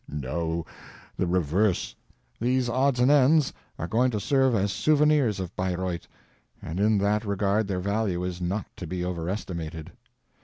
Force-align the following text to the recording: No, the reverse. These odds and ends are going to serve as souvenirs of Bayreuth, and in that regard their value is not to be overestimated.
No, 0.11 0.65
the 1.15 1.27
reverse. 1.27 1.93
These 2.39 2.69
odds 2.69 2.99
and 2.99 3.11
ends 3.11 3.53
are 3.77 3.85
going 3.87 4.09
to 4.09 4.19
serve 4.19 4.55
as 4.55 4.71
souvenirs 4.73 5.39
of 5.39 5.55
Bayreuth, 5.55 6.07
and 6.59 6.79
in 6.79 6.97
that 6.97 7.23
regard 7.23 7.67
their 7.67 7.79
value 7.81 8.23
is 8.23 8.41
not 8.41 8.65
to 8.77 8.87
be 8.87 9.05
overestimated. 9.05 9.91